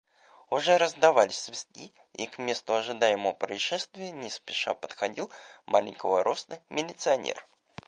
[0.49, 5.29] Уже раздавались свистки и к месту ожидаемого происшествия не спеша подходил
[5.67, 7.47] маленького роста милиционер.